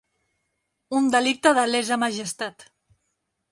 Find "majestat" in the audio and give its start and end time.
2.07-2.69